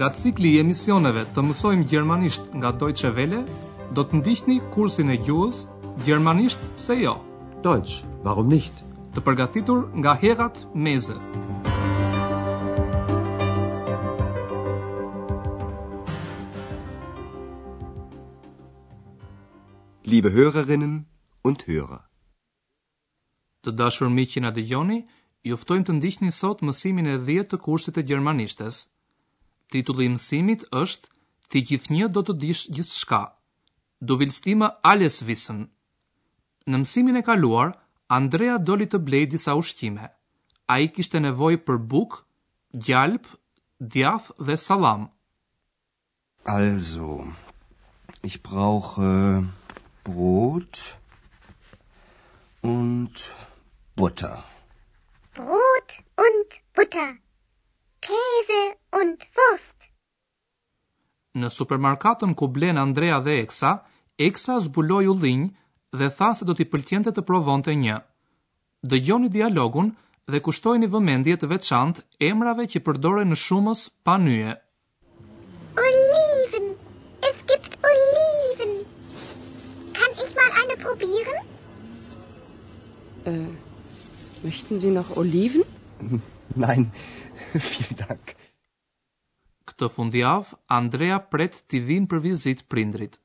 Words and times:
nga 0.00 0.08
cikli 0.16 0.48
i 0.56 0.60
emisioneve 0.64 1.26
të 1.36 1.42
mësojmë 1.44 1.84
gjermanisht 1.90 2.54
nga 2.56 2.70
Deutsche 2.72 3.10
vele, 3.12 3.42
do 3.92 4.00
të 4.08 4.16
ndihni 4.22 4.54
kursin 4.72 5.12
e 5.12 5.18
gjuhës 5.26 5.58
Gjermanisht 6.06 6.60
se 6.80 6.94
jo. 6.96 7.12
Deutsch, 7.66 7.98
warum 8.24 8.48
nicht? 8.48 8.72
Të 9.12 9.20
përgatitur 9.26 9.82
nga 10.00 10.14
Herat 10.22 10.62
Meze. 10.72 11.18
Liebe 20.08 20.32
Hörerinnen 20.32 20.94
und 21.44 21.66
Hörer. 21.68 22.00
Të 23.62 23.76
dashur 23.82 24.08
mi 24.08 24.24
që 24.32 24.46
na 24.48 24.54
dëgjoni, 24.56 25.02
ju 25.44 25.60
ftojmë 25.60 25.90
të 25.90 25.98
ndiqni 26.00 26.32
sot 26.40 26.64
mësimin 26.64 27.12
e 27.12 27.18
10 27.28 27.52
të 27.52 27.60
kursit 27.68 27.98
të 28.00 28.06
gjermanishtes. 28.08 28.80
Titulli 29.70 30.08
i 30.08 30.14
mësimit 30.14 30.64
është 30.82 31.10
Ti 31.50 31.60
gjithnjë 31.68 32.06
do 32.14 32.22
të 32.26 32.34
dish 32.44 32.62
gjithçka. 32.78 33.20
Do 34.10 34.16
vilstima 34.20 34.68
alles 34.90 35.16
wissen. 35.28 35.60
Në 36.70 36.80
mësimin 36.82 37.18
e 37.18 37.22
kaluar, 37.28 37.72
Andrea 38.16 38.56
doli 38.70 38.86
të 38.94 39.00
blej 39.08 39.22
disa 39.34 39.54
ushqime. 39.60 40.08
A 40.72 40.76
i 40.84 40.90
kishte 40.96 41.18
nevoj 41.24 41.52
për 41.68 41.80
buk, 41.92 42.14
gjalp, 42.88 43.26
djath 43.94 44.28
dhe 44.48 44.56
salam. 44.64 45.06
Also, 46.56 47.10
ich 48.30 48.36
brauche 48.42 49.08
äh, 49.08 49.48
brot 50.06 50.82
und 52.74 53.26
butter. 53.96 54.36
Brot 55.40 55.98
und 56.26 56.60
butter. 56.78 57.10
Käse 58.04 58.62
und 59.00 59.18
Wurst. 59.36 59.88
Në 61.40 61.50
supermarkatën 61.56 62.32
ku 62.34 62.48
blen 62.54 62.78
Andrea 62.80 63.18
dhe 63.24 63.36
Eksa, 63.44 63.72
Eksa 64.28 64.56
zbuloi 64.66 65.04
ullinj 65.12 65.50
dhe 65.98 66.08
tha 66.16 66.30
se 66.34 66.46
do 66.48 66.54
t'i 66.56 66.66
pëlqente 66.72 67.12
të 67.16 67.24
provonte 67.28 67.74
një. 67.82 67.98
Dëgjoni 68.90 69.30
dialogun 69.36 69.92
dhe 70.32 70.40
kushtojni 70.46 70.88
vëmendje 70.94 71.36
të 71.42 71.50
veçantë 71.52 72.04
emrave 72.30 72.66
që 72.72 72.82
përdoren 72.88 73.30
në 73.34 73.38
shumës 73.44 73.84
pa 74.04 74.16
nyje. 74.24 74.56
Oliven. 75.84 76.68
Es 77.30 77.38
gibt 77.52 77.78
Oliven. 77.92 78.74
Kann 80.00 80.12
ich 80.26 80.32
mal 80.38 80.50
eine 80.62 80.76
probieren? 80.84 81.38
Äh, 83.24 83.50
möchten 84.44 84.80
Sie 84.80 84.90
noch 84.90 85.10
Oliven? 85.16 85.64
Nein, 86.66 86.90
Vielen 87.54 87.98
Dank. 88.04 88.34
Këtë 89.70 89.88
fundjav, 89.94 90.52
Andrea 90.74 91.18
pret 91.32 91.60
t'i 91.70 91.80
vinë 91.86 92.08
për 92.10 92.20
vizit 92.24 92.64
prindrit. 92.70 93.18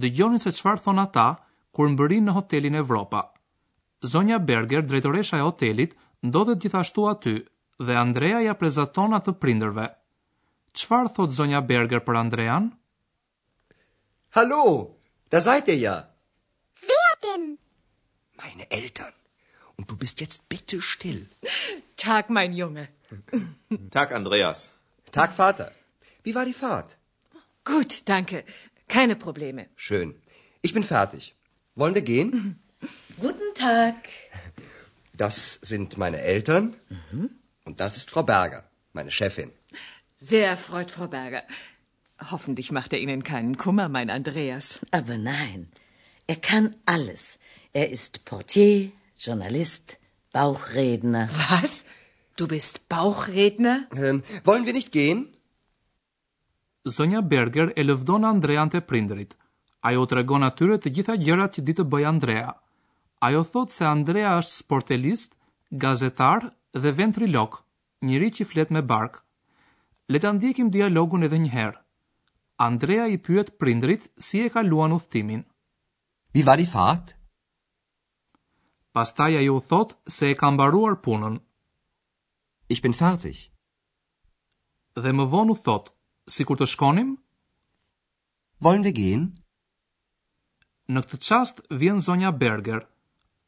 Dëgjoni 0.00 0.40
se 0.42 0.52
qëfar 0.54 0.80
thonë 0.84 1.04
ata 1.06 1.26
kur 1.76 1.90
më 1.90 1.98
bërin 2.00 2.28
në 2.28 2.34
hotelin 2.36 2.78
Evropa. 2.80 3.24
Zonja 4.04 4.38
Berger, 4.38 4.84
drejtoresha 4.88 5.40
e 5.40 5.44
hotelit, 5.46 5.92
ndodhet 6.24 6.60
gjithashtu 6.64 7.06
aty 7.10 7.34
dhe 7.84 7.98
Andrea 8.00 8.40
ja 8.44 8.54
prezaton 8.58 9.16
atë 9.18 9.36
prindërve. 9.42 9.88
Qëfar 10.74 11.10
thot 11.16 11.36
zonja 11.36 11.60
Berger 11.62 12.04
për 12.04 12.20
Andrean? 12.22 12.70
Hallo, 14.36 14.64
da 15.30 15.40
sajte 15.44 15.76
ja. 15.80 15.96
Wer 16.88 17.12
denn? 17.26 17.50
Meine 18.40 18.68
Eltern. 18.70 19.14
Und 19.76 19.90
du 19.90 19.96
bist 19.96 20.20
jetzt 20.20 20.48
bitte 20.48 20.80
still. 20.80 21.22
Tag, 21.96 22.30
mein 22.30 22.52
Junge. 22.52 22.88
Tag, 23.90 24.12
Andreas. 24.12 24.68
Tag, 25.10 25.32
Vater. 25.32 25.72
Wie 26.22 26.34
war 26.34 26.44
die 26.44 26.58
Fahrt? 26.64 26.96
Gut, 27.64 27.92
danke. 28.04 28.44
Keine 28.88 29.16
Probleme. 29.16 29.66
Schön. 29.76 30.14
Ich 30.62 30.72
bin 30.72 30.84
fertig. 30.84 31.34
Wollen 31.74 31.94
wir 31.94 32.02
gehen? 32.02 32.30
Guten 33.20 33.50
Tag. 33.54 33.96
Das 35.24 35.36
sind 35.70 35.96
meine 35.96 36.20
Eltern 36.20 36.74
mhm. 37.12 37.30
und 37.64 37.78
das 37.80 37.96
ist 37.96 38.10
Frau 38.10 38.22
Berger, 38.24 38.62
meine 38.92 39.12
Chefin. 39.18 39.52
Sehr 40.18 40.48
erfreut, 40.48 40.90
Frau 40.90 41.06
Berger. 41.06 41.42
Hoffentlich 42.32 42.72
macht 42.72 42.92
er 42.92 42.98
Ihnen 43.04 43.22
keinen 43.22 43.56
Kummer, 43.64 43.88
mein 43.88 44.10
Andreas. 44.10 44.80
Aber 44.90 45.16
nein, 45.16 45.70
er 46.26 46.36
kann 46.36 46.74
alles. 46.84 47.38
Er 47.72 47.90
ist 47.90 48.24
Portier, 48.24 48.90
Journalist, 49.24 49.98
Bauchredner. 50.34 51.28
Was? 51.48 51.86
Du 52.36 52.46
bist 52.46 52.86
Bauchredner? 52.90 53.88
Ähm, 53.96 54.22
wollen 54.44 54.66
wir 54.66 54.74
nicht 54.74 54.92
gehen? 54.92 55.22
Sonja 56.84 57.22
Berger 57.22 57.72
e 57.76 57.82
lëvdon 57.86 58.24
Andrean 58.30 58.68
te 58.74 58.82
prindrit. 58.84 59.32
Ajo 59.88 60.04
të 60.10 60.18
regon 60.18 60.44
atyre 60.48 60.76
të 60.76 60.92
gjitha 60.98 61.16
gjërat 61.24 61.56
që 61.56 61.64
ditë 61.70 61.86
bëj 61.94 62.04
Andrea. 62.12 62.52
Ajo 63.24 63.40
thot 63.54 63.72
se 63.72 63.86
Andrea 63.88 64.34
është 64.42 64.58
sportelist, 64.58 65.30
gazetar 65.84 66.50
dhe 66.76 66.92
ventri 67.00 67.30
lok, 67.32 67.62
njëri 68.04 68.30
që 68.38 68.48
flet 68.52 68.74
me 68.76 68.84
bark. 68.92 69.22
Leta 70.12 70.34
ndjekim 70.36 70.68
dialogun 70.74 71.24
edhe 71.24 71.40
herë. 71.56 71.80
Andrea 72.68 73.08
i 73.08 73.16
pyet 73.24 73.54
prindrit 73.60 74.10
si 74.20 74.44
e 74.44 74.52
ka 74.52 74.60
luan 74.68 74.92
u 74.92 75.00
thtimin. 75.00 75.46
Vi 76.36 76.42
var 76.50 76.60
di 76.60 76.66
fatë? 76.76 77.16
Pastaj 78.96 79.34
ajo 79.36 79.54
u 79.56 79.60
thot 79.70 79.90
se 80.14 80.26
e 80.30 80.34
ka 80.40 80.48
mbaruar 80.54 80.94
punën. 81.04 81.34
Ich 82.74 82.80
bin 82.84 82.94
fertig. 82.94 83.36
Dhe 85.02 85.10
më 85.18 85.24
vonë 85.32 85.50
u 85.54 85.56
thot, 85.64 85.86
sikur 86.34 86.56
të 86.60 86.66
shkonim? 86.72 87.10
Wollen 88.62 88.86
wir 88.86 88.94
gehen? 89.00 89.24
Në 90.94 91.02
këtë 91.02 91.18
çast 91.26 91.60
vjen 91.80 91.98
zonja 92.06 92.30
Berger. 92.42 92.86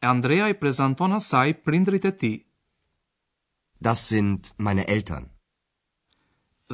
E 0.02 0.06
Andrea 0.14 0.50
i 0.50 0.58
prezanton 0.62 1.12
asaj 1.14 1.54
prindrit 1.64 2.04
e 2.10 2.16
tij. 2.20 2.36
Das 3.86 3.98
sind 4.10 4.50
meine 4.58 4.84
Eltern. 4.94 5.26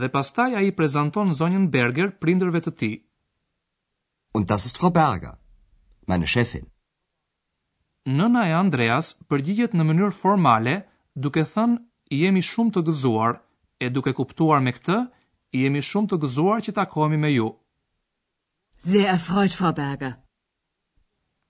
Dhe 0.00 0.08
pastaj 0.16 0.52
ai 0.58 0.72
prezanton 0.78 1.28
zonjën 1.40 1.68
Berger 1.76 2.08
prindërve 2.22 2.60
të 2.64 2.72
tij. 2.80 2.94
Und 4.34 4.48
das 4.48 4.64
ist 4.64 4.78
Frau 4.80 4.90
Berger, 4.90 5.36
meine 6.08 6.26
Chefin 6.26 6.71
nëna 8.04 8.42
e 8.50 8.54
Andreas 8.58 9.06
përgjigjet 9.30 9.74
në 9.78 9.84
mënyrë 9.88 10.14
formale, 10.22 10.76
duke 11.14 11.44
thënë 11.46 11.78
jemi 12.18 12.42
shumë 12.42 12.72
të 12.74 12.80
gëzuar, 12.88 13.36
e 13.84 13.90
duke 13.94 14.12
kuptuar 14.14 14.60
me 14.62 14.72
këtë, 14.76 14.96
jemi 15.58 15.82
shumë 15.82 16.08
të 16.10 16.16
gëzuar 16.24 16.60
që 16.66 16.72
takohemi 16.80 17.16
me 17.22 17.30
ju. 17.34 17.46
Sehr 18.82 19.06
erfreut, 19.14 19.54
Frau 19.54 19.72
Berger. 19.72 20.16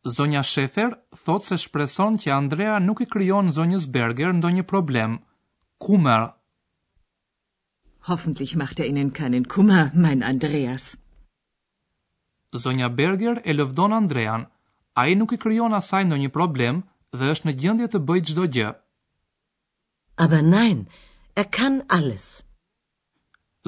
Zonja 0.04 0.42
Schäfer 0.42 0.90
thot 1.24 1.46
se 1.48 1.56
shpreson 1.56 2.18
që 2.18 2.30
Andrea 2.34 2.78
nuk 2.80 3.00
i 3.00 3.06
kryon 3.06 3.52
zonjës 3.56 3.86
Berger 3.94 4.32
ndo 4.34 4.48
një 4.50 4.64
problem. 4.66 5.18
Kumër. 5.78 6.32
Hoffentlich 8.08 8.56
macht 8.56 8.80
er 8.80 8.86
Ihnen 8.86 9.12
keinen 9.12 9.44
Kummer, 9.46 9.92
mein 9.94 10.22
Andreas. 10.22 10.96
Zonja 12.52 12.88
Berger 12.90 13.40
e 13.44 13.52
lëvdon 13.54 13.94
Andrean 13.96 14.48
a 15.00 15.08
i 15.08 15.14
nuk 15.16 15.32
i 15.32 15.40
kryon 15.42 15.74
asaj 15.80 16.04
në 16.06 16.16
një 16.22 16.30
problem 16.36 16.82
dhe 17.18 17.30
është 17.32 17.48
në 17.48 17.54
gjëndje 17.62 17.88
të 17.92 17.98
bëjt 18.08 18.26
gjdo 18.32 18.44
gjë. 18.56 18.70
Aba 20.24 20.40
nein, 20.44 20.82
e 21.40 21.44
kanë 21.56 21.84
alles. 21.96 22.26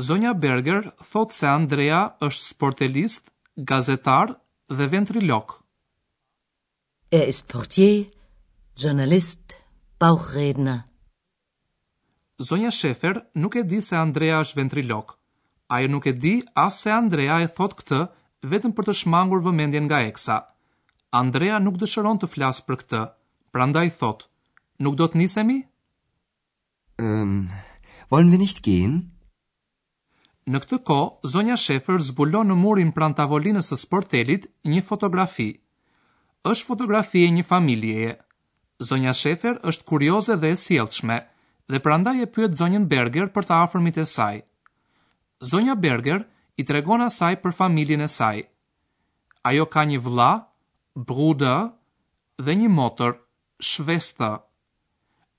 Zonja 0.08 0.34
Berger 0.34 0.90
thot 1.10 1.32
se 1.32 1.46
Andrea 1.48 2.02
është 2.26 2.42
sportelist, 2.50 3.30
gazetar 3.70 4.34
dhe 4.68 4.88
ventri 4.94 5.22
lok. 5.24 5.60
E 7.14 7.20
ist 7.32 7.46
portier, 7.52 8.06
journalist, 8.76 9.56
bauchredner. 10.00 10.80
redna. 10.82 10.84
Zonja 12.48 12.70
Shefer 12.70 13.16
nuk 13.34 13.54
e 13.56 13.62
di 13.62 13.80
se 13.80 13.96
Andrea 13.96 14.40
është 14.44 14.56
ventri 14.60 14.82
lok. 14.82 15.16
Ajo 15.72 15.88
nuk 15.88 16.06
e 16.06 16.12
di 16.12 16.34
asë 16.66 16.76
se 16.82 16.90
Andrea 16.90 17.40
e 17.44 17.48
thot 17.56 17.72
këtë 17.78 18.00
vetëm 18.50 18.72
për 18.76 18.84
të 18.84 18.92
shmangur 19.00 19.40
vëmendjen 19.46 19.84
nga 19.86 20.00
eksa. 20.10 20.38
Andrea 21.14 21.60
nuk 21.62 21.76
dëshëron 21.78 22.18
të 22.22 22.26
flasë 22.32 22.64
për 22.68 22.76
këtë, 22.80 23.00
prandaj 23.54 23.84
thot, 24.00 24.24
nuk 24.82 24.96
do 24.98 25.06
të 25.10 25.20
nisemi? 25.20 25.60
Um, 26.98 27.36
wollen 28.10 28.32
wir 28.34 28.40
nicht 28.42 28.58
gehen? 28.66 28.96
Në 30.50 30.60
këtë 30.64 30.78
ko, 30.88 30.96
zonja 31.34 31.54
Shefer 31.64 32.02
zbulon 32.08 32.50
në 32.50 32.56
murin 32.64 32.90
pran 32.96 33.14
tavolinës 33.16 33.70
së 33.70 33.78
sportelit 33.84 34.48
një 34.72 34.82
fotografi. 34.88 35.46
Është 36.50 36.66
fotografi 36.72 37.22
e 37.26 37.28
një 37.36 37.44
familjeje. 37.52 38.10
Zonja 38.90 39.14
Shefer 39.20 39.60
është 39.70 39.86
kurioze 39.92 40.36
dhe 40.42 40.50
e 40.50 40.56
sjellshme 40.64 41.20
dhe 41.72 41.82
prandaj 41.86 42.16
e 42.24 42.26
pyet 42.34 42.56
zonjën 42.62 42.88
Berger 42.94 43.30
për 43.36 43.46
të 43.48 43.60
afërmit 43.60 44.00
e 44.02 44.08
saj. 44.16 44.42
Zonja 45.52 45.78
Berger 45.86 46.26
i 46.60 46.66
tregon 46.72 47.06
asaj 47.06 47.38
për 47.46 47.56
familjen 47.62 48.02
e 48.02 48.10
saj. 48.18 48.42
Ajo 49.52 49.68
ka 49.76 49.86
një 49.92 50.02
vëlla 50.08 50.32
bruda 50.96 51.72
dhe 52.38 52.54
një 52.58 52.68
motër, 52.72 53.14
shvesta. 53.58 54.28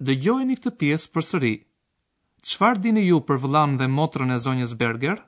Dëgjojeni 0.03 0.57
këtë 0.59 0.71
pjesë 0.81 1.11
për 1.15 1.25
sëri. 1.29 1.51
Qfar 2.45 2.79
dini 2.83 3.05
ju 3.07 3.21
për 3.29 3.39
vëllan 3.45 3.77
dhe 3.79 3.87
motërën 3.97 4.35
e 4.35 4.39
zonjës 4.45 4.73
Berger? 4.81 5.19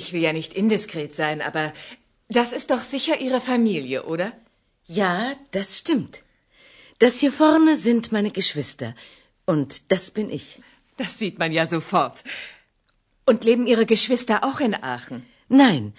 Ich 0.00 0.12
will 0.12 0.22
ja 0.22 0.32
nicht 0.32 0.54
indiskret 0.54 1.14
sein, 1.18 1.42
aber 1.42 1.72
das 2.30 2.52
ist 2.52 2.70
doch 2.70 2.82
sicher 2.92 3.18
Ihre 3.20 3.40
Familie, 3.40 4.04
oder? 4.06 4.30
Ja, 4.86 5.34
das 5.50 5.76
stimmt. 5.78 6.22
Das 6.98 7.18
hier 7.20 7.32
vorne 7.32 7.76
sind 7.76 8.10
meine 8.12 8.30
Geschwister 8.30 8.94
und 9.44 9.82
das 9.90 10.10
bin 10.10 10.30
ich. 10.30 10.60
Das 10.96 11.18
sieht 11.18 11.38
man 11.38 11.52
ja 11.52 11.66
sofort. 11.66 12.22
Und 13.26 13.44
leben 13.44 13.66
Ihre 13.66 13.84
Geschwister 13.86 14.44
auch 14.44 14.60
in 14.60 14.74
Aachen? 14.80 15.26
Nein, 15.48 15.92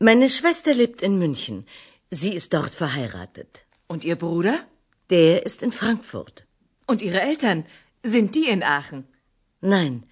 Meine 0.00 0.28
Schwester 0.28 0.74
lebt 0.74 1.02
in 1.02 1.18
München. 1.18 1.66
Sie 2.10 2.32
ist 2.32 2.52
dort 2.54 2.72
verheiratet. 2.74 3.64
Und 3.88 4.04
Ihr 4.04 4.14
Bruder? 4.16 4.56
Der 5.10 5.44
ist 5.44 5.60
in 5.62 5.72
Frankfurt. 5.72 6.46
Und 6.86 7.02
Ihre 7.02 7.20
Eltern? 7.20 7.64
Sind 8.04 8.34
die 8.36 8.46
in 8.48 8.62
Aachen? 8.62 9.04
Nein, 9.60 10.06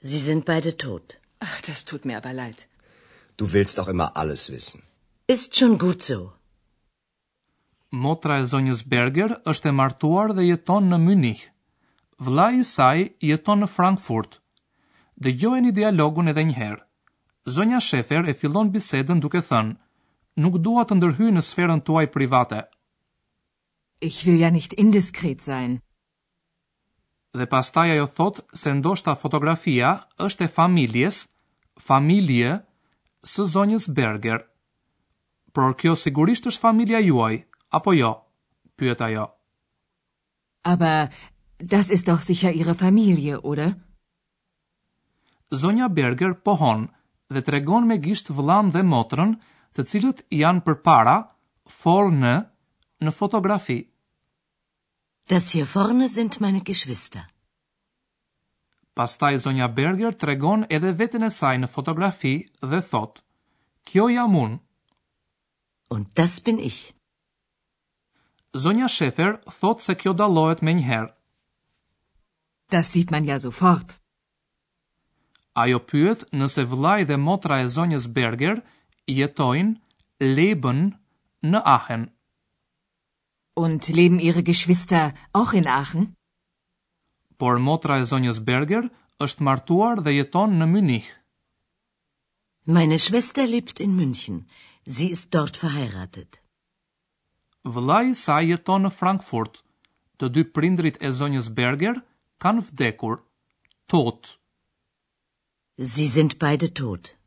sie 0.00 0.18
sind 0.18 0.44
beide 0.44 0.76
tot. 0.76 1.20
Ach, 1.38 1.60
das 1.68 1.84
tut 1.84 2.04
mir 2.04 2.16
aber 2.16 2.32
leid. 2.32 2.66
Du 3.36 3.52
willst 3.52 3.78
doch 3.78 3.86
immer 3.86 4.16
alles 4.16 4.50
wissen. 4.50 4.82
Ist 5.28 5.56
schon 5.56 5.78
gut 5.84 6.02
so. 6.10 6.22
Motra 8.06 8.40
e 8.42 8.46
zonjës 8.52 8.82
Berger 8.94 9.30
është 9.52 9.70
e 9.70 9.76
martuar 9.82 10.34
dhe 10.36 10.48
jeton 10.50 10.90
në 10.90 10.98
Münih. 11.06 11.44
Vllai 12.26 12.50
i 12.58 12.64
saj 12.74 13.06
jeton 13.30 13.62
në 13.62 13.70
Frankfurt. 13.78 14.40
Dëgjojeni 15.28 15.72
dialogun 15.78 16.34
edhe 16.34 16.48
një 16.50 16.56
herë. 16.62 16.82
Zonja 17.48 17.78
Shefer 17.80 18.26
e 18.28 18.34
fillon 18.34 18.70
bisedën 18.74 19.20
duke 19.22 19.38
thënë: 19.46 19.76
Nuk 20.42 20.56
dua 20.66 20.82
të 20.90 20.96
ndërhyj 20.98 21.28
në 21.36 21.42
sferën 21.46 21.82
tuaj 21.86 22.02
private. 22.10 22.58
Ich 24.08 24.16
will 24.26 24.40
ja 24.40 24.48
nicht 24.50 24.74
indiskret 24.82 25.40
sein. 25.46 25.76
Dhe 27.38 27.46
pastaj 27.52 27.92
ajo 27.92 28.06
thot 28.16 28.40
se 28.52 28.72
ndoshta 28.80 29.14
fotografia 29.20 29.92
është 30.26 30.46
e 30.48 30.52
familjes, 30.58 31.16
familje 31.90 32.50
së 33.32 33.46
zonjës 33.54 33.86
Berger. 34.00 34.42
Por 35.54 35.76
kjo 35.80 35.94
sigurisht 35.96 36.48
është 36.50 36.60
familja 36.66 37.00
juaj, 37.06 37.38
apo 37.78 37.94
jo? 37.94 38.10
Pyet 38.76 39.00
ajo. 39.06 39.28
Aber 40.74 41.14
das 41.60 41.90
ist 41.94 42.08
doch 42.10 42.22
sicher 42.26 42.50
ihre 42.52 42.74
Familie, 42.74 43.38
oder? 43.40 43.70
Zonja 45.62 45.88
Berger 45.88 46.34
pohon, 46.34 46.88
dhe 47.34 47.42
të 47.46 47.52
regon 47.56 47.86
me 47.90 47.96
gisht 48.06 48.28
vlam 48.40 48.68
dhe 48.74 48.82
motrën 48.92 49.32
të 49.76 49.84
cilët 49.92 50.20
janë 50.40 50.62
për 50.66 50.76
para 50.88 51.14
forë 51.78 52.12
në 52.22 52.34
në 53.06 53.12
fotografi. 53.16 53.78
Das 55.32 55.48
hier 55.54 55.66
vorne 55.72 56.08
sind 56.16 56.38
meine 56.44 56.60
Geschwister. 56.68 57.24
Pastaj 58.96 59.38
Zonja 59.44 59.66
Berger 59.78 60.14
tregon 60.22 60.62
edhe 60.76 60.92
veten 61.00 61.26
e 61.26 61.30
saj 61.38 61.56
në 61.62 61.68
fotografi 61.72 62.34
dhe 62.72 62.80
thot: 62.90 63.18
Kjo 63.90 64.06
jam 64.12 64.36
un. 64.42 64.54
Und 65.96 66.06
das 66.18 66.38
bin 66.46 66.58
ich. 66.68 66.78
Zonja 68.62 68.88
Schäfer 68.88 69.34
thot 69.60 69.82
se 69.86 69.94
kjo 70.00 70.12
dallohet 70.22 70.62
njëherë. 70.64 71.12
Das 72.74 72.88
sieht 72.94 73.10
man 73.14 73.24
ja 73.28 73.36
sofort. 73.40 73.98
Ajo 75.62 75.78
pyet 75.90 76.20
nëse 76.38 76.62
vëllai 76.70 77.00
dhe 77.08 77.16
motra 77.28 77.56
e 77.64 77.66
zonjës 77.76 78.06
Berger 78.16 78.58
jetojnë 79.18 79.72
leben 80.36 80.80
në 81.50 81.62
Aachen. 81.76 82.02
Und 83.64 83.88
leben 83.98 84.20
ihre 84.28 84.42
Geschwister 84.48 85.14
auch 85.40 85.54
in 85.60 85.68
Aachen? 85.76 86.04
Por 87.40 87.56
motra 87.68 87.96
e 88.02 88.04
zonjës 88.12 88.42
Berger 88.50 88.84
është 89.26 89.46
martuar 89.48 90.04
dhe 90.04 90.12
jeton 90.18 90.58
në 90.60 90.68
Munich. 90.74 91.08
Meine 92.76 92.98
Schwester 93.06 93.48
lebt 93.54 93.80
in 93.86 93.96
München. 94.00 94.42
Sie 94.96 95.08
ist 95.16 95.32
dort 95.38 95.56
verheiratet. 95.62 96.36
Vëllai 97.64 98.12
sa 98.26 98.42
jeton 98.44 98.84
në 98.90 98.96
Frankfurt. 99.00 99.62
Të 100.20 100.28
dy 100.36 100.42
prindrit 100.56 100.96
e 101.00 101.14
zonjës 101.22 101.48
Berger 101.62 102.02
kanë 102.44 102.64
vdekur. 102.68 103.22
Tot 103.96 104.36
Sie 105.78 106.06
sind 106.08 106.38
beide 106.38 106.72
tot. 106.72 107.18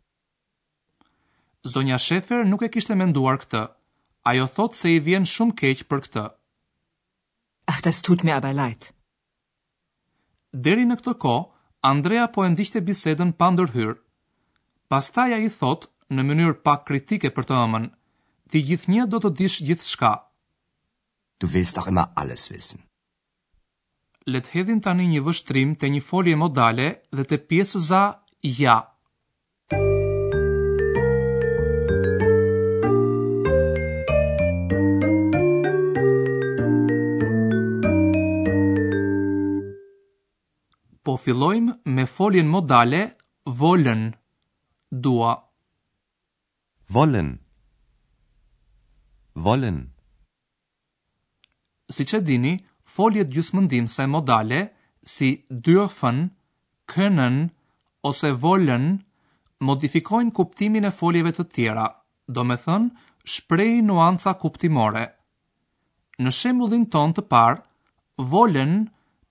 Zonja 1.73 1.99
Schäfer 1.99 2.43
nuk 2.49 2.63
e 2.65 2.69
kishte 2.73 2.95
menduar 2.97 3.37
këtë. 3.43 3.61
Ajo 4.31 4.45
thot 4.53 4.75
se 4.79 4.89
i 4.93 5.01
vjen 5.07 5.25
shumë 5.31 5.53
keq 5.61 5.83
për 5.91 5.99
këtë. 6.05 6.23
Ach, 7.71 7.81
das 7.85 8.01
tut 8.01 8.23
mir 8.25 8.33
aber 8.39 8.53
leid. 8.57 8.89
Deri 10.67 10.87
në 10.89 10.97
këtë 11.03 11.13
kohë, 11.25 11.43
Andrea 11.91 12.25
po 12.37 12.45
e 12.45 12.49
ndiqte 12.55 12.81
bisedën 12.89 13.33
pa 13.39 13.51
ndërhyr. 13.53 13.93
Pastaj 14.89 15.35
ai 15.37 15.41
i 15.47 15.51
thot 15.59 15.85
në 16.09 16.25
mënyrë 16.31 16.57
pak 16.65 16.87
kritike 16.89 17.29
për 17.37 17.49
të 17.51 17.57
ëmën, 17.67 17.85
ti 18.49 18.63
gjithnjë 18.71 19.05
do 19.13 19.19
të 19.27 19.31
dish 19.43 19.59
gjithçka. 19.69 20.11
Du 21.39 21.45
willst 21.53 21.77
doch 21.77 21.91
immer 21.93 22.07
alles 22.23 22.49
wissen. 22.49 22.81
Le 24.33 24.41
të 24.41 24.51
hedhim 24.57 24.81
tani 24.89 25.05
një 25.13 25.21
vështrim 25.29 25.77
te 25.79 25.91
një 25.93 26.01
folje 26.09 26.35
modale 26.45 26.89
dhe 27.15 27.27
te 27.33 27.37
pjesëza 27.51 28.01
ja. 28.43 28.77
Po 41.03 41.15
fillojmë 41.17 41.73
me 41.89 42.05
foljen 42.05 42.47
modale 42.49 42.99
volën, 43.59 44.09
dua. 44.91 45.33
Volën, 46.89 47.31
volën. 49.35 49.79
Si 51.89 52.05
që 52.05 52.19
dini, 52.27 52.55
foljet 52.85 53.31
gjusë 53.33 53.55
mundim 53.57 53.87
se 53.89 54.05
modale 54.07 54.67
si 55.01 55.29
dyrë 55.49 55.87
fënë, 55.99 56.27
kënën, 56.93 56.93
kënën, 56.93 57.47
ose 58.07 58.29
volën 58.41 58.85
modifikojnë 59.67 60.31
kuptimin 60.37 60.87
e 60.87 60.91
foljeve 60.95 61.33
të 61.35 61.45
tjera, 61.55 61.87
do 62.27 62.43
me 62.47 62.55
thënë 62.55 63.33
shprej 63.35 63.81
nuanca 63.87 64.33
kuptimore. 64.41 65.05
Në 66.23 66.31
dhin 66.71 66.85
ton 66.93 67.13
të 67.15 67.23
parë, 67.33 67.59
volën 68.33 68.73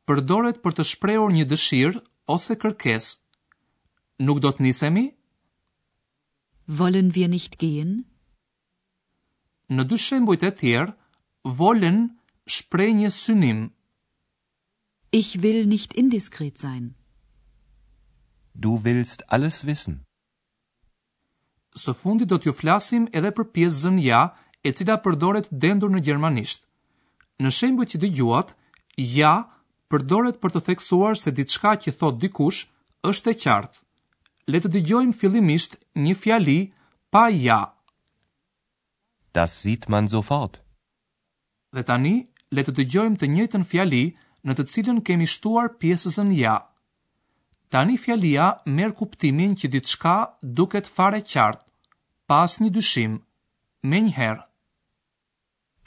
përdoret 0.06 0.60
për 0.64 0.72
të 0.76 0.84
shprehur 0.90 1.32
një 1.37 1.44
dëshirë 1.50 2.02
ose 2.34 2.54
kërkesë. 2.60 3.16
Nuk 4.26 4.40
do 4.42 4.50
të 4.52 4.62
nisemi? 4.66 5.06
Wollen 6.78 7.12
wir 7.14 7.28
nicht 7.28 7.56
gehen? 7.62 7.94
Në 9.72 9.82
dy 9.90 9.96
shembujt 10.06 10.42
e 10.48 10.52
tjerë, 10.60 10.92
volën 11.58 11.98
shprej 12.56 12.90
një 13.00 13.10
synim. 13.22 13.60
Ich 15.20 15.30
will 15.42 15.64
nicht 15.68 15.94
indiskret 16.02 16.58
sein 16.58 16.92
du 18.64 18.72
willst 18.86 19.20
alles 19.34 19.56
wissen. 19.70 19.96
Së 21.84 21.94
fundi 22.02 22.26
do 22.30 22.38
t'ju 22.42 22.52
flasim 22.60 23.04
edhe 23.18 23.30
për 23.38 23.46
pjesën 23.54 23.96
ja, 24.04 24.22
e 24.68 24.72
cila 24.76 24.96
përdoret 25.04 25.46
dendur 25.64 25.90
në 25.94 26.00
gjermanisht. 26.08 26.64
Në 27.42 27.52
shembu 27.58 27.86
që 27.90 28.00
dëgjuat, 28.04 28.54
ja 29.16 29.34
përdoret 29.92 30.40
për 30.42 30.54
të 30.56 30.62
theksuar 30.68 31.14
se 31.20 31.30
diçka 31.38 31.76
që 31.84 31.94
thot 32.00 32.18
dikush 32.24 32.64
është 33.12 33.34
e 33.34 33.38
qartë. 33.44 33.78
Le 34.50 34.60
të 34.64 34.72
dëgjojmë 34.74 35.14
fillimisht 35.20 35.78
një 36.04 36.14
fjali 36.22 36.58
pa 37.12 37.26
ja. 37.30 37.60
Das 39.36 39.54
sieht 39.62 39.86
man 39.92 40.08
sofort. 40.08 40.58
Dhe 41.76 41.84
tani 41.90 42.16
le 42.56 42.64
të 42.64 42.74
dëgjojmë 42.80 43.20
të 43.20 43.30
njëjtën 43.34 43.68
fjali 43.70 44.02
në 44.48 44.56
të 44.58 44.66
cilën 44.72 44.98
kemi 45.06 45.28
shtuar 45.34 45.76
pjesën 45.78 46.34
ja. 46.34 46.34
Ja. 46.34 46.56
Tani 47.70 47.98
fjalia 48.00 48.46
merr 48.64 48.94
kuptimin 48.98 49.52
që 49.60 49.68
diçka 49.75 50.12
duket 50.60 50.87
fare 50.96 51.18
qartë, 51.32 51.64
pas 52.30 52.52
një 52.62 52.70
dyshim, 52.76 53.18
me 53.90 53.98
njëherë. 54.06 54.44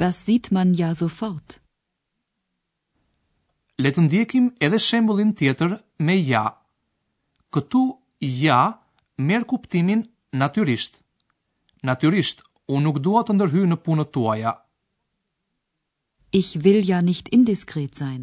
Das 0.02 0.20
sieht 0.26 0.52
man 0.58 0.76
ja 0.82 0.92
sofort. 1.00 1.58
të 3.96 4.02
ndjekim 4.06 4.46
edhe 4.66 4.80
shembulin 4.88 5.32
tjetër 5.40 5.72
me 6.06 6.16
ja. 6.32 6.46
Këtu 7.54 7.82
ja 8.44 8.62
merr 9.28 9.44
kuptimin 9.52 10.02
natyrisht. 10.42 10.94
Natyrisht, 11.88 12.38
unë 12.74 12.84
nuk 12.86 12.98
dua 13.08 13.22
të 13.26 13.32
ndërhyj 13.36 13.66
në 13.72 13.78
punët 13.86 14.14
tuaja. 14.16 14.54
Ich 16.42 16.50
will 16.64 16.82
ja 16.92 17.02
nicht 17.10 17.26
indiskret 17.38 17.96
sein. 18.02 18.22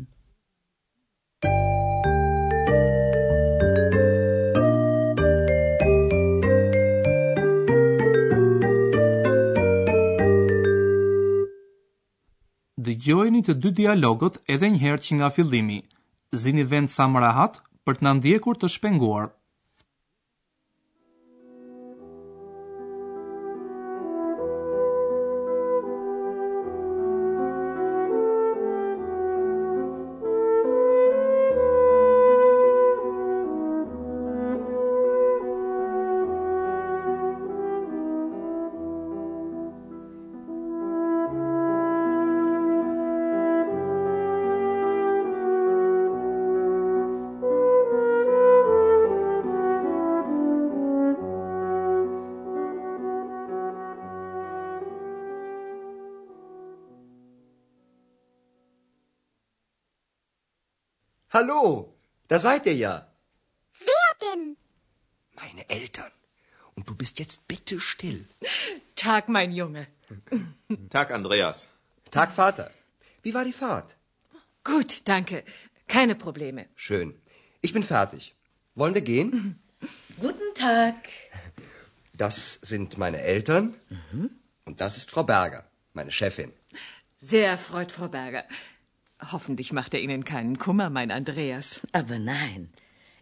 dëgjojeni 12.98 13.40
të 13.46 13.54
dy 13.62 13.70
dialogët 13.80 14.36
edhe 14.54 14.70
një 14.72 14.80
herë 14.84 15.04
që 15.08 15.18
nga 15.18 15.28
fillimi. 15.36 15.78
Zini 16.44 16.64
vend 16.72 16.90
sa 16.96 17.04
më 17.12 17.18
rahat 17.26 17.60
për 17.86 17.98
të 18.00 18.04
na 18.08 18.12
ndjekur 18.18 18.58
të 18.58 18.70
shpenguar. 18.74 19.28
Hallo, 61.38 61.64
da 62.32 62.36
seid 62.46 62.62
ihr 62.70 62.74
ja. 62.86 62.94
Wer 63.90 64.10
denn? 64.24 64.44
Meine 65.42 65.62
Eltern. 65.80 66.12
Und 66.74 66.84
du 66.88 66.94
bist 67.02 67.16
jetzt 67.22 67.40
bitte 67.52 67.74
still. 67.78 68.22
Tag, 69.08 69.28
mein 69.38 69.52
Junge. 69.60 69.82
Tag, 70.96 71.08
Andreas. 71.18 71.58
Tag, 72.10 72.30
Vater. 72.42 72.66
Wie 73.24 73.34
war 73.36 73.44
die 73.50 73.58
Fahrt? 73.64 73.88
Gut, 74.64 74.90
danke. 75.14 75.36
Keine 75.86 76.16
Probleme. 76.24 76.62
Schön. 76.86 77.08
Ich 77.60 77.72
bin 77.76 77.84
fertig. 77.96 78.22
Wollen 78.80 78.94
wir 78.98 79.06
gehen? 79.12 79.28
Guten 80.26 80.50
Tag. 80.56 80.96
Das 82.24 82.36
sind 82.72 82.98
meine 83.04 83.18
Eltern 83.34 83.64
mhm. 83.94 84.30
und 84.66 84.80
das 84.80 84.92
ist 84.96 85.08
Frau 85.12 85.22
Berger, 85.36 85.62
meine 85.98 86.10
Chefin. 86.20 86.50
Sehr 87.32 87.48
erfreut, 87.56 87.92
Frau 87.92 88.08
Berger. 88.08 88.44
Hoffentlich 89.20 89.72
macht 89.72 89.94
er 89.94 90.00
Ihnen 90.00 90.24
keinen 90.24 90.58
Kummer, 90.58 90.90
mein 90.90 91.10
Andreas. 91.10 91.80
Aber 91.92 92.18
nein, 92.18 92.68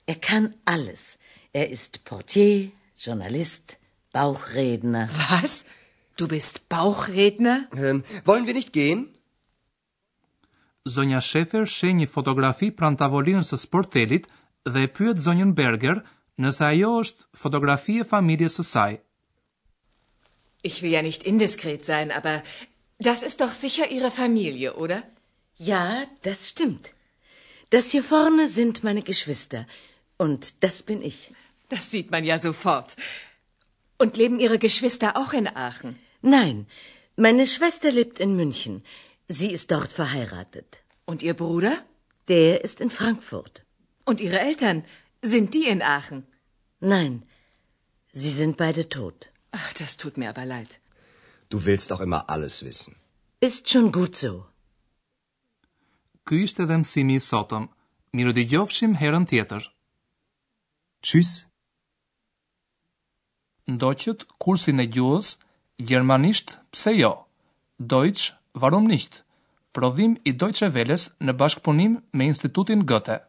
er 0.06 0.16
kann 0.16 0.54
alles. 0.64 1.18
Er 1.52 1.70
ist 1.70 2.04
Portier, 2.04 2.70
Journalist, 2.98 3.78
Bauchredner. 4.12 5.08
Was? 5.30 5.64
Du 6.16 6.28
bist 6.28 6.68
Bauchredner? 6.68 7.68
Ähm, 7.74 8.04
wollen 8.24 8.46
wir 8.46 8.54
nicht 8.54 8.72
gehen? 8.72 9.08
Sonja 10.84 11.20
Schäfer 11.20 11.64
sheh 11.66 11.90
një 11.98 12.06
fotografi 12.06 12.68
pranë 12.78 13.00
tavolinës 13.00 13.48
së 13.52 13.58
sportelit 13.64 14.28
dhe 14.68 14.84
e 14.86 14.92
pyet 14.98 15.18
zonjën 15.24 15.50
Berger 15.58 15.98
nëse 16.38 16.62
ajo 16.68 16.92
është 17.04 17.26
fotografi 17.42 17.96
e 18.02 18.04
familjes 18.10 18.60
së 18.60 18.64
saj. 18.72 18.92
Ich 20.62 20.78
will 20.82 20.92
ja 20.94 21.02
nicht 21.02 21.24
indiskret 21.24 21.82
sein, 21.84 22.12
aber 22.12 22.36
das 23.00 23.22
ist 23.24 23.40
doch 23.40 23.50
sicher 23.52 23.90
ihre 23.90 24.12
Familie, 24.12 24.74
oder? 24.76 25.02
Ja, 25.58 26.04
das 26.22 26.48
stimmt. 26.48 26.94
Das 27.70 27.90
hier 27.90 28.04
vorne 28.04 28.48
sind 28.48 28.84
meine 28.84 29.02
Geschwister. 29.02 29.66
Und 30.18 30.54
das 30.62 30.82
bin 30.82 31.02
ich. 31.02 31.32
Das 31.68 31.90
sieht 31.90 32.10
man 32.10 32.24
ja 32.24 32.38
sofort. 32.38 32.94
Und 33.98 34.16
leben 34.16 34.38
Ihre 34.38 34.58
Geschwister 34.58 35.16
auch 35.16 35.32
in 35.32 35.48
Aachen? 35.48 35.98
Nein, 36.20 36.66
meine 37.16 37.46
Schwester 37.46 37.90
lebt 37.90 38.18
in 38.20 38.36
München. 38.36 38.84
Sie 39.28 39.50
ist 39.50 39.70
dort 39.70 39.90
verheiratet. 39.90 40.82
Und 41.06 41.22
Ihr 41.22 41.34
Bruder? 41.34 41.82
Der 42.28 42.62
ist 42.62 42.80
in 42.80 42.90
Frankfurt. 42.90 43.62
Und 44.04 44.20
Ihre 44.20 44.38
Eltern? 44.40 44.84
Sind 45.22 45.54
die 45.54 45.66
in 45.66 45.82
Aachen? 45.82 46.26
Nein, 46.80 47.22
sie 48.12 48.30
sind 48.30 48.56
beide 48.58 48.88
tot. 48.88 49.30
Ach, 49.50 49.72
das 49.72 49.96
tut 49.96 50.18
mir 50.18 50.28
aber 50.28 50.44
leid. 50.44 50.78
Du 51.48 51.64
willst 51.64 51.90
doch 51.90 52.00
immer 52.00 52.28
alles 52.28 52.62
wissen. 52.64 52.96
Ist 53.40 53.70
schon 53.70 53.90
gut 53.92 54.14
so. 54.16 54.46
Ky 56.26 56.34
ishte 56.42 56.64
dhe 56.66 56.76
mësimi 56.82 57.16
i 57.20 57.22
sotëm. 57.22 57.68
Mirë 58.18 58.32
të 58.36 58.44
gjofshim 58.52 58.96
herën 58.98 59.26
tjetër. 59.30 59.66
Qys? 61.06 61.30
Ndoqët 63.70 64.26
kursin 64.42 64.82
e 64.82 64.86
gjuhës, 64.94 65.36
Gjermanisht 65.88 66.54
pse 66.72 66.94
jo, 66.96 67.12
Deutsch 67.78 68.32
varum 68.62 68.86
nisht, 68.88 69.22
prodhim 69.76 70.16
i 70.24 70.32
Deutsche 70.42 70.72
Welles 70.74 71.08
në 71.26 71.36
bashkëpunim 71.40 72.00
me 72.16 72.30
Institutin 72.34 72.86
Gëte. 72.90 73.20